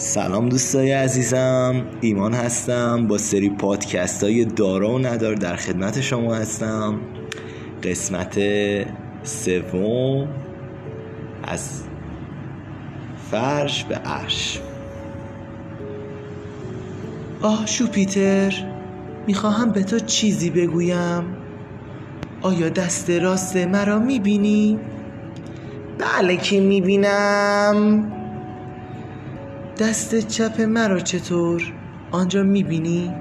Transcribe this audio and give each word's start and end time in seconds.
سلام 0.00 0.48
دوستای 0.48 0.92
عزیزم 0.92 1.86
ایمان 2.00 2.34
هستم 2.34 3.06
با 3.06 3.18
سری 3.18 3.50
پادکست 3.50 4.24
های 4.24 4.44
دارا 4.44 4.90
و 4.90 4.98
ندار 4.98 5.34
در 5.34 5.56
خدمت 5.56 6.00
شما 6.00 6.34
هستم. 6.34 7.00
قسمت 7.82 8.40
سوم 9.22 10.28
از 11.44 11.82
فرش 13.30 13.84
به 13.84 13.94
عرش. 13.94 14.60
آه 17.42 17.66
شوپیتر 17.66 18.54
می‌خواهم 19.26 19.70
به 19.70 19.82
تو 19.82 19.98
چیزی 19.98 20.50
بگویم. 20.50 21.36
آیا 22.42 22.68
دست 22.68 23.10
راست 23.10 23.56
مرا 23.56 23.98
می‌بینی؟ 23.98 24.78
بله 25.98 26.36
که 26.36 26.60
می‌بینم. 26.60 28.12
دست 29.78 30.28
چپ 30.28 30.60
مرا 30.60 31.00
چطور؟ 31.00 31.62
آنجا 32.10 32.42
می‌بینی؟ 32.42 33.14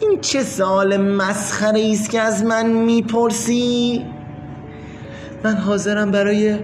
این 0.00 0.20
چه 0.20 0.42
سال 0.42 0.96
مسخره 0.96 1.90
است 1.92 2.10
که 2.10 2.20
از 2.20 2.44
من 2.44 2.66
می‌پرسی؟ 2.66 4.04
من 5.44 5.54
حاضرم 5.54 6.10
برای 6.10 6.58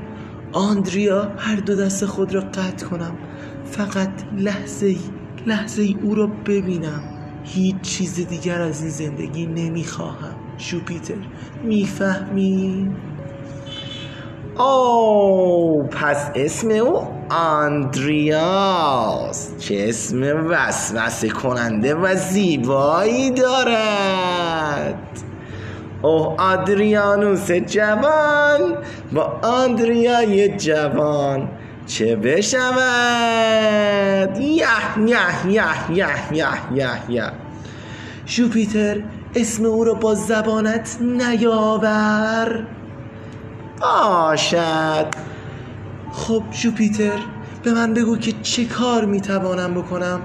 آندریا 0.53 1.33
هر 1.39 1.57
دو 1.57 1.75
دست 1.75 2.07
خود 2.07 2.35
را 2.35 2.41
قطع 2.41 2.87
کنم 2.87 3.19
فقط 3.65 4.11
لحظه 4.39 4.87
ای 4.87 4.99
لحظه 5.47 5.83
ای 5.83 5.97
او 6.03 6.15
را 6.15 6.27
ببینم 6.27 7.03
هیچ 7.45 7.81
چیز 7.81 8.29
دیگر 8.29 8.61
از 8.63 8.81
این 8.81 8.91
زندگی 8.91 9.47
نمی‌خواهم 9.47 10.35
شوپیتر 10.59 11.15
می‌فهمی؟ 11.65 12.91
او 14.59 15.83
پس 15.83 16.31
اسم 16.35 16.71
او 16.71 17.16
آندریاس. 17.31 18.79
چه 19.59 19.87
اسم 19.89 20.47
وسوسه 20.49 21.29
کننده 21.29 21.95
و 21.95 22.15
زیبایی 22.15 23.31
دارد. 23.31 24.99
اوه 26.03 26.35
آدریانوس 26.39 27.51
جوان. 27.51 28.77
با 29.13 29.41
آندریای 29.43 30.49
جوان 30.57 31.49
چه 31.87 32.17
بشود؟ 32.17 32.77
یه 34.41 34.67
یه 35.07 35.19
یه 35.47 35.65
یه 35.91 36.07
یه 36.33 36.49
یه 36.75 36.89
یه. 37.09 37.33
شوپیتر 38.27 39.03
اسم 39.35 39.65
او 39.65 39.85
را 39.85 39.95
با 39.95 40.15
زبانت 40.15 40.97
نیاور. 41.01 42.67
باشد. 43.81 45.07
خب 46.17 46.43
جوپیتر 46.51 47.19
به 47.63 47.73
من 47.73 47.95
بگو 47.95 48.17
که 48.17 48.33
چه 48.43 48.65
کار 48.65 49.05
می‌توانم 49.05 49.75
بکنم؟ 49.75 50.21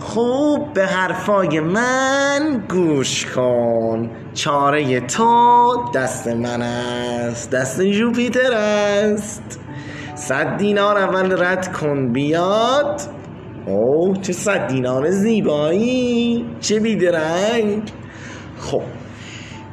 خوب 0.00 0.72
به 0.72 0.86
حرفای 0.86 1.60
من 1.60 2.64
گوش 2.70 3.26
کن. 3.26 4.10
چاره 4.34 5.00
تو 5.00 5.74
دست 5.94 6.28
من 6.28 6.62
است 6.62 7.50
دست 7.50 7.82
جوپیتر 7.82 8.52
است. 8.52 9.60
صد 10.14 10.56
دینار 10.56 10.98
اول 10.98 11.44
رد 11.44 11.72
کن 11.72 12.12
بیاد. 12.12 13.00
اوه 13.66 14.20
چه 14.22 14.32
صد 14.32 14.68
دینار 14.68 15.10
زیبایی 15.10 16.44
چه 16.60 16.80
بیدرنگ. 16.80 17.82
خب 18.58 18.82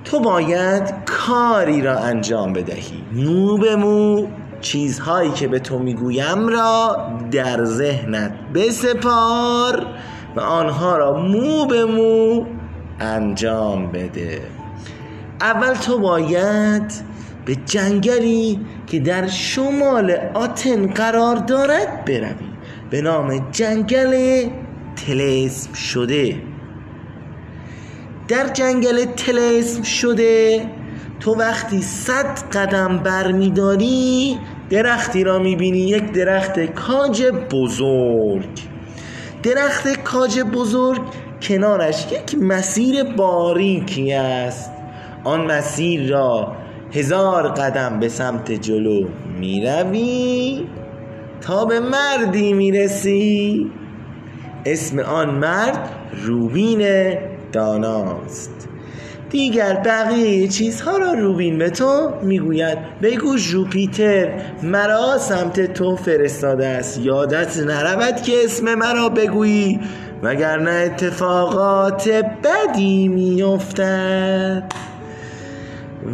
تو 0.06 0.20
باید 0.20 0.94
کاری 1.06 1.82
را 1.82 2.00
انجام 2.00 2.54
بدهی. 2.54 3.04
مو 3.12 3.58
به 3.58 3.76
مو. 3.76 4.28
چیزهایی 4.64 5.32
که 5.32 5.48
به 5.48 5.60
تو 5.60 5.80
می‌گویم 5.80 6.48
را 6.48 6.98
در 7.32 7.66
ذهنت 7.66 8.32
بسپار 8.54 9.86
و 10.36 10.40
آنها 10.40 10.98
را 10.98 11.18
مو 11.18 11.66
به 11.66 11.86
مو 11.86 12.46
انجام 13.00 13.92
بده. 13.92 14.42
اول 15.42 15.74
تو 15.74 16.00
باید 16.00 16.92
به 17.46 17.56
جنگلی 17.56 18.60
که 18.88 19.00
در 19.00 19.28
شمال 19.28 20.12
آتن 20.34 20.88
قرار 20.88 21.36
دارد 21.36 22.06
بروی. 22.06 22.54
به 22.90 23.02
نام 23.02 23.52
جنگل 23.52 24.44
تلسم 24.96 25.74
شده. 25.74 26.38
در 28.28 28.48
جنگل 28.48 29.06
تلسم 29.06 29.84
شده 29.84 30.66
تو 31.20 31.36
وقتی 31.36 31.82
صد 31.82 32.40
قدم 32.54 32.98
برمیداری 32.98 34.40
درختی 34.70 35.24
را 35.24 35.40
می‌بینی؟ 35.40 35.80
یک 35.80 36.12
درخت 36.12 36.60
کاج 36.60 37.24
بزرگ. 37.52 38.60
درخت 39.44 40.04
کاج 40.04 40.40
بزرگ 40.40 41.02
کنارش 41.42 42.08
یک 42.12 42.44
مسیر 42.44 43.04
باریکی 43.04 44.14
است. 44.14 44.72
آن 45.24 45.52
مسیر 45.52 46.10
را 46.10 46.56
هزار 46.94 47.48
قدم 47.48 48.00
به 48.00 48.10
سمت 48.10 48.52
جلو 48.52 49.08
می‌روی 49.40 50.68
تا 51.42 51.66
به 51.66 51.80
مردی 51.80 52.54
می‌رسی. 52.54 53.72
اسم 54.66 55.00
آن 55.00 55.30
مرد 55.30 55.90
روبین 56.24 57.14
داناست. 57.52 58.70
دیگر 59.34 59.74
بقیه 59.74 60.48
چیزها 60.48 60.98
را 60.98 61.14
روبین 61.14 61.58
به 61.58 61.70
تو 61.70 62.14
می‌گوید. 62.22 62.78
بگو 63.02 63.38
جوپیتر 63.38 64.30
مرا 64.64 65.18
سمت 65.18 65.74
تو 65.74 65.96
فرستاده 65.96 66.68
است. 66.68 67.00
یادت 67.00 67.58
نرود 67.58 68.22
که 68.22 68.34
اسم 68.44 68.76
مرا 68.76 69.10
بگویی. 69.10 69.80
وگرنه 70.24 70.72
اتفاقات 70.72 72.10
بدی 72.44 73.08
میافتد. 73.08 74.64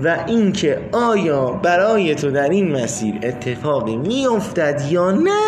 و 0.03 0.18
اینکه 0.28 0.80
آیا 0.91 1.46
برای 1.46 2.16
تو 2.16 2.31
در 2.31 2.50
این 2.50 2.72
مسیر 2.72 3.16
اتفاقی 3.24 3.97
میافتد 3.97 4.81
یا 4.90 5.12
نه 5.12 5.40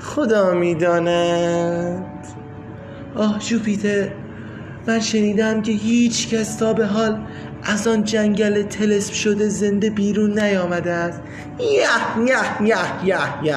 خدا 0.00 0.54
می‌داند. 0.54 2.04
آه 3.16 3.38
جوپیتر 3.38 4.08
من 4.86 5.00
شنیدم 5.00 5.62
که 5.62 5.72
هیچ 5.72 6.28
کس 6.28 6.56
تا 6.56 6.72
به 6.72 6.86
حال 6.86 7.18
از 7.62 7.88
آن 7.88 8.04
جنگل 8.04 8.62
تلسم 8.62 9.12
شده 9.12 9.48
زنده 9.48 9.90
بیرون 9.90 10.38
نیامده 10.38 10.90
است. 10.90 11.20
یه 11.60 11.68
یه 12.26 12.68
یه 12.68 12.76
یه 13.04 13.16
یه. 13.42 13.56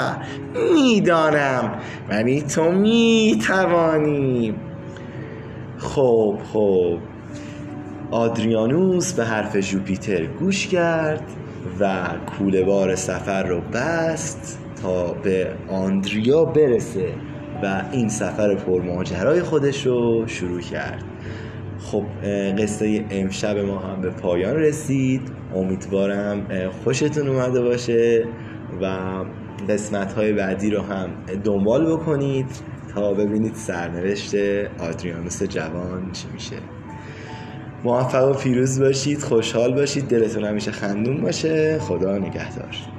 می‌دانم. 0.73 1.73
ولی 2.09 2.41
تو 2.41 2.71
می‌توانی. 2.71 4.55
خب 5.77 6.37
خب. 6.53 6.97
آدریانوس 8.11 9.13
به 9.13 9.25
حرف 9.25 9.55
جوپیتر 9.57 10.25
گوش 10.25 10.67
کرد 10.67 11.23
و 11.79 12.07
کوله 12.37 12.63
بار 12.63 12.95
سفر 12.95 13.43
رو 13.43 13.61
بست 13.61 14.59
تا 14.81 15.13
به 15.13 15.51
آندریا 15.69 16.45
برسه. 16.45 17.09
و 17.65 17.83
این 17.91 18.09
سفر 18.09 18.55
پرماجرای 18.55 19.41
خودش 19.41 19.85
رو 19.85 20.27
شروع 20.27 20.61
کرد. 20.61 21.03
خب 21.79 22.03
قصه 22.59 23.05
امشب 23.09 23.57
ما 23.57 23.79
هم 23.79 24.01
به 24.01 24.09
پایان 24.09 24.55
رسید. 24.55 25.21
امیدوارم 25.55 26.47
خوشتون 26.83 27.27
اومده 27.27 27.61
باشه 27.61 28.25
و 28.81 28.85
قسمت 29.69 30.13
های 30.13 30.33
بعدی 30.33 30.69
رو 30.69 30.81
هم 30.81 31.09
دنبال 31.43 31.93
بکنید 31.93 32.45
تا 32.93 33.13
ببینید 33.13 33.53
سرنوشت 33.53 34.35
آدریانوس 34.79 35.43
جوان 35.43 36.11
چی 36.11 36.27
میشه. 36.33 36.55
موفق 37.83 38.29
و 38.29 38.33
پیروز 38.33 38.81
باشید 38.81 39.19
خوشحال 39.21 39.73
باشید 39.73 40.07
دلتون 40.07 40.45
همیشه 40.45 40.71
خندون 40.71 41.21
باشه. 41.21 41.79
خدا 41.79 42.17
نگهدار. 42.17 42.94